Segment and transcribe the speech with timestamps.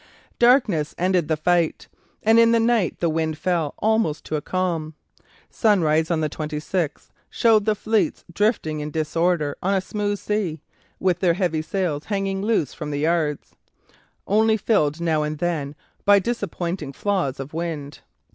[0.39, 1.87] Darkness ended the fight,
[2.23, 4.95] and in the night the wind fell almost to a calm.
[5.51, 10.59] Sunrise on the 26th showed the fleets drifting in disorder on a smooth sea,
[10.99, 13.55] with their heavy sails hanging loose from the yards,
[14.25, 17.99] only filled now and then by disappointing flaws of wind.